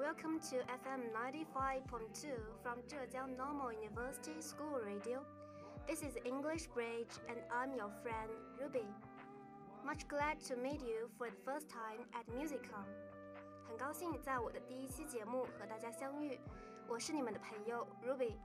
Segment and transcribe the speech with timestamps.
[0.00, 2.32] welcome to FM 95.2
[2.62, 5.20] from Zhejiang Normal University School Radio.
[5.86, 8.86] This is English Bridge and I'm your friend Ruby.
[9.84, 12.88] Much glad to meet you for the first time at MusicCon.
[13.68, 16.40] 很高兴在我的第一期节目和大家相遇，
[16.88, 18.36] 我是你们的朋友 Ruby。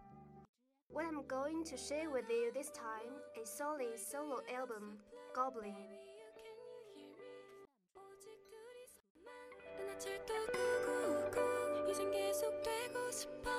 [0.90, 5.00] What I'm going to share with you this time is Sulli's solo album,
[5.34, 5.76] Goblin.
[9.96, 10.24] 이젠
[12.12, 13.52] 계속되고 싶어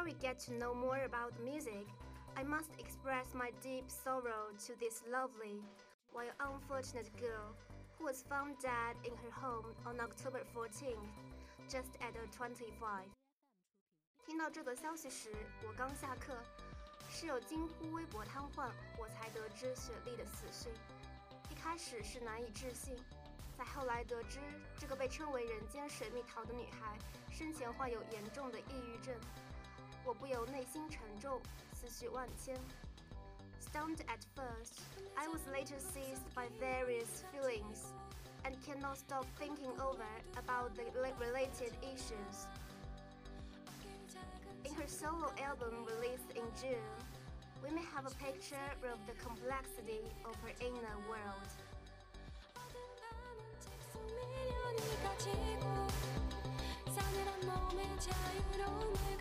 [0.00, 1.86] before we get to know more about music,
[2.36, 5.60] I must express my deep sorrow to this lovely,
[6.12, 7.54] while unfortunate girl
[7.98, 10.96] who was found dead in her home on October 14th,
[11.68, 13.04] just at her 25.
[14.24, 15.30] 听到这则消息时，
[15.66, 16.34] 我刚下课，
[17.08, 20.72] 室友惊呼微博瘫痪，我才得知雪莉的死讯。
[21.50, 22.96] 一开始是难以置信，
[23.56, 24.40] 在后来得知
[24.78, 26.98] 这个被称为“人间水蜜桃”的女孩
[27.30, 29.14] 生前患有严重的抑郁症，
[30.04, 31.40] 我不由内心沉重，
[31.72, 32.56] 思绪万千。
[33.60, 34.80] Stunned at first,
[35.16, 37.92] I was later seized by various feelings
[38.44, 42.46] and cannot stop thinking over about the rela- related issues.
[44.64, 46.78] In her solo album released in June,
[47.62, 51.50] we may have a picture of the complexity of her inner world.
[53.92, 55.64] 속 미련을 가지고
[56.94, 59.16] 싸늘한 몸에 자유로움을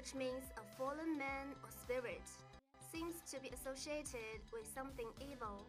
[0.00, 2.24] Which means a fallen man or spirit,
[2.90, 5.68] seems to be associated with something evil.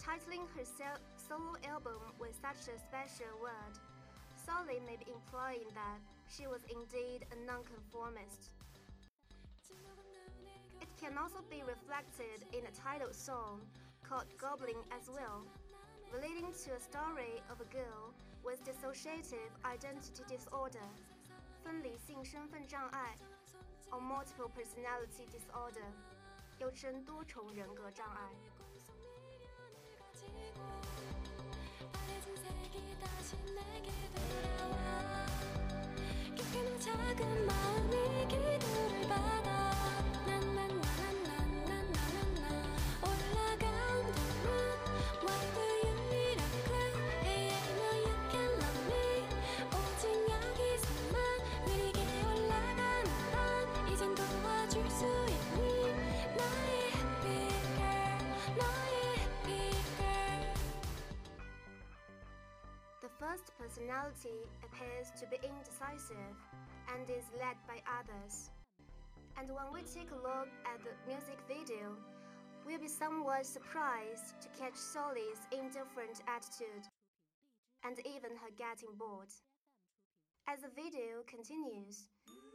[0.00, 3.76] Titling her solo album with such a special word,
[4.32, 8.48] Sulli may be implying that she was indeed a nonconformist.
[10.80, 13.60] It can also be reflected in a title song
[14.08, 15.44] called Goblin as well,
[16.08, 20.88] relating to a story of a girl with dissociative identity disorder,
[21.64, 23.16] 分离性身份障碍
[23.90, 25.88] or multiple personality disorder,
[26.58, 28.54] 又称多重人格障碍。
[63.64, 66.36] Personality appears to be indecisive
[66.92, 68.52] and is led by others.
[69.40, 71.96] And when we take a look at the music video,
[72.68, 76.84] we'll be somewhat surprised to catch Sulli's indifferent attitude
[77.88, 79.32] and even her getting bored.
[80.44, 82.04] As the video continues,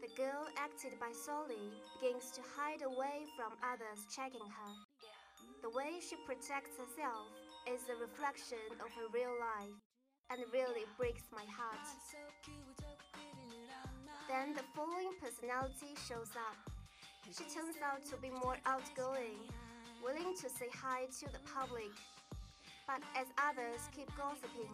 [0.05, 4.73] the girl acted by Sulli begins to hide away from others checking her.
[5.65, 7.33] The way she protects herself
[7.65, 9.88] is a reflection of her real life
[10.29, 11.87] and really breaks my heart.
[14.29, 16.57] Then the following personality shows up.
[17.29, 19.41] She turns out to be more outgoing,
[20.03, 21.93] willing to say hi to the public.
[22.85, 24.73] But as others keep gossiping,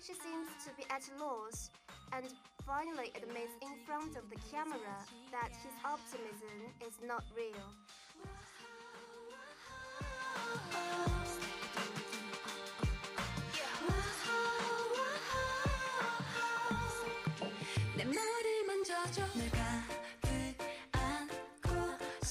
[0.00, 1.68] she seems to be at a loss
[2.12, 2.24] and
[2.64, 4.96] finally admits in front of the camera
[5.32, 7.68] that his optimism is not real.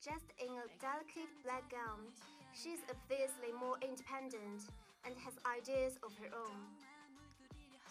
[0.00, 2.08] Just in a delicate black gown,
[2.56, 4.64] she's obviously more independent
[5.04, 6.56] and has ideas of her own.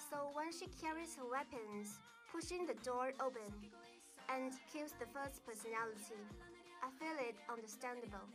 [0.09, 2.01] So when she carries her weapons,
[2.33, 3.53] pushing the door open,
[4.25, 6.17] and kills the first personality,
[6.81, 8.25] I feel it understandable.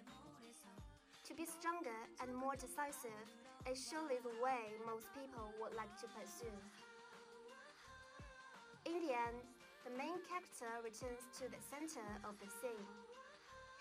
[1.26, 3.26] To be stronger and more decisive
[3.66, 6.54] is surely the way most people would like to pursue.
[8.86, 9.42] In the end,
[9.82, 13.03] the main character returns to the center of the scene.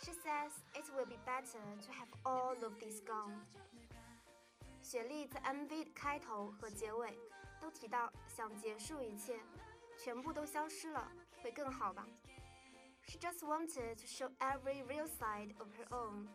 [0.03, 3.35] She says it will be better to have all of these gone.
[4.81, 7.19] 雪莉在 MV 的开头和结尾
[7.61, 9.39] 都提到想结束一切，
[9.99, 11.11] 全部都消失了
[11.43, 12.07] 会更好吧。
[13.03, 16.29] She just wanted to show every real side of her own,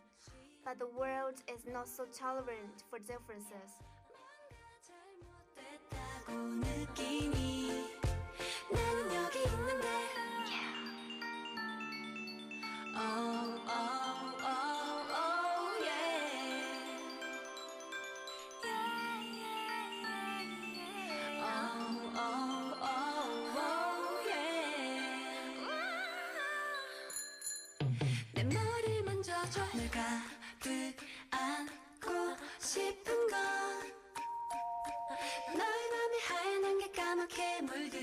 [0.64, 3.80] but the world is not so tolerant for differences.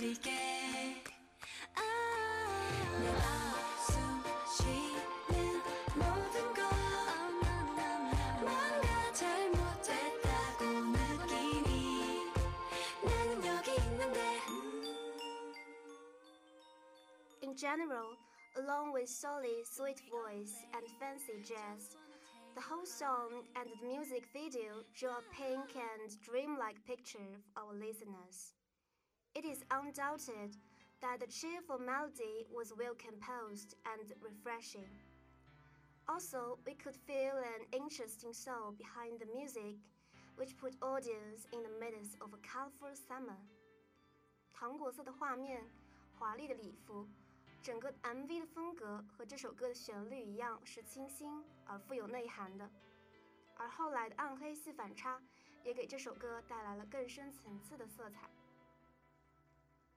[0.06, 0.14] In
[17.56, 18.14] general,
[18.58, 21.96] along with Sulli's sweet voice and fancy jazz,
[22.54, 27.18] the whole song and the music video draw a pink and dreamlike picture
[27.52, 28.54] for our listeners.
[29.35, 30.57] It is undoubted
[30.99, 34.89] that the cheerful melody was well composed and refreshing.
[36.07, 39.77] Also, we could feel an interesting soul behind the music,
[40.35, 43.37] which put audience in the midst of a colorful summer.
[44.53, 45.63] 糖果色的画面，
[46.19, 47.07] 华丽的礼服。
[47.63, 52.69] 整个 MV 的风格和这首歌的旋律一样，是清新而富有内涵的。
[53.55, 55.21] 而后来的暗黑系反差，
[55.63, 58.29] 也给这首歌带来了更深层次的色彩。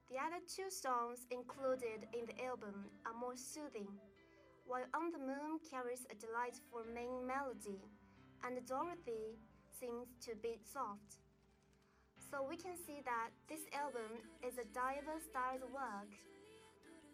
[0.10, 3.94] The other two songs included in the album are more soothing,
[4.66, 7.78] while On the Moon carries a delightful main melody,
[8.44, 9.38] and Dorothy
[9.80, 11.22] seems to be soft.
[12.18, 16.10] So we can see that this album is a diverse styled work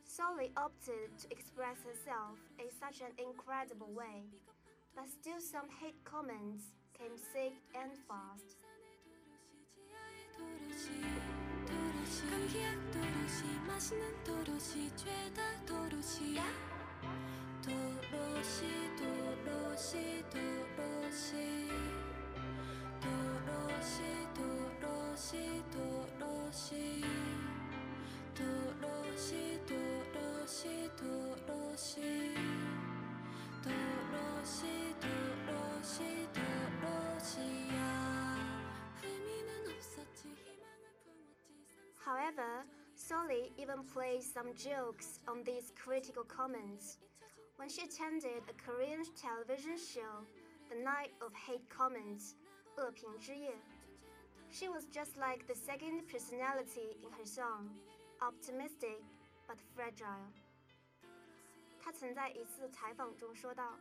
[0.05, 4.23] Sulli opted to express herself in such an incredible way,
[4.95, 8.55] but still some hate comments came thick and fast.
[13.75, 15.03] 맛있는 도로시 죄
[15.35, 16.47] 다 도로시야
[17.59, 17.75] 도
[18.07, 18.63] 로시
[18.95, 19.03] 도
[19.43, 20.39] 로시 도
[20.79, 20.79] 로
[21.11, 21.35] 시
[23.03, 23.11] 도
[23.43, 23.51] 로
[23.83, 23.99] 시
[24.31, 24.39] 도
[24.79, 25.27] 로시
[25.59, 25.75] 도
[26.07, 27.19] 로시
[28.31, 28.47] 도
[28.79, 29.75] 로시 도
[30.15, 31.03] 로시 도
[31.43, 32.31] 로시
[33.59, 34.63] 도로시
[35.03, 35.11] 도
[35.51, 35.51] 로
[35.83, 35.99] 시
[36.31, 36.39] 도
[36.79, 36.87] 로
[37.19, 37.35] 시
[37.75, 37.83] 야
[42.05, 42.63] However,
[43.07, 46.97] Sulli even played some jokes on these critical comments.
[47.57, 50.25] When she attended a Korean television show,
[50.69, 52.33] The Night of Hate Comments,
[52.75, 53.53] 恶评之夜,
[54.49, 57.69] she was just like the second personality in her song,
[58.21, 59.03] optimistic
[59.47, 60.25] but fragile.
[61.79, 63.77] 她曾在一次采访中说道：“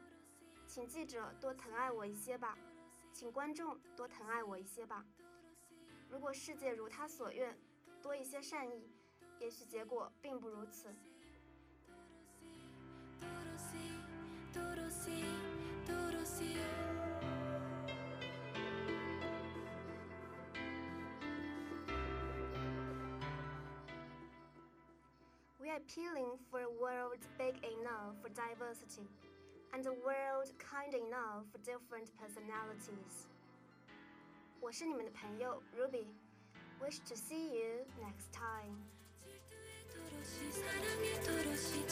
[0.68, 2.58] 请记者多疼爱我一些吧，
[3.14, 5.02] 请观众多疼爱我一些吧。
[6.10, 7.56] 如果世界如她所愿，
[8.02, 8.86] 多一些善意。”
[9.49, 10.93] 也许结果并不如此。
[25.57, 29.07] We are appealing for a world big enough for diversity,
[29.73, 33.27] and a world kind enough for different personalities.
[34.61, 38.77] 我是你们的朋友 Ruby。Wish to see you next time.
[40.24, 41.83] 사랑해도록시